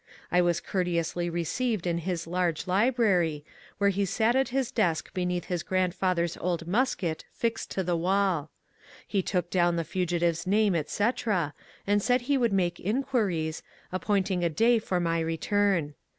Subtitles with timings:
[0.31, 3.45] I was courteously received in his large library,
[3.77, 7.95] where he sat at his desk beneath his grand father's old musket fixed to the
[7.95, 8.49] wall.
[9.07, 11.53] He took down the fugi tive's name, etc.,
[11.85, 13.61] and said he would make inquiries,
[13.91, 15.93] appointing a day for my return.